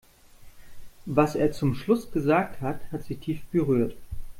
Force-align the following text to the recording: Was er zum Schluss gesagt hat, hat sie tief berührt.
Was 1.05 1.35
er 1.35 1.51
zum 1.51 1.75
Schluss 1.75 2.09
gesagt 2.11 2.59
hat, 2.61 2.79
hat 2.91 3.03
sie 3.03 3.17
tief 3.17 3.43
berührt. 3.51 3.95